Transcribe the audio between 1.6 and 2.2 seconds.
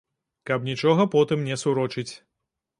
сурочыць.